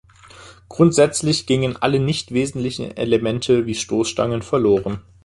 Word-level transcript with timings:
Grundsätzlich 0.67 1.45
gingen 1.45 1.77
alle 1.77 1.99
nicht 1.99 2.33
wesentlichen 2.33 2.97
Elemente 2.97 3.67
wie 3.67 3.75
Stoßstangen 3.75 4.41
verloren. 4.41 5.01